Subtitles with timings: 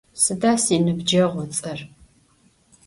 [0.23, 1.79] Sıda sinıbceğu ıts'er?